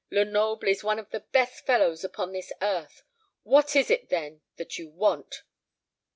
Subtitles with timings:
[0.09, 3.03] Lenoble is one of the best fellows upon this earth.
[3.43, 5.43] What is it, then, that you want?"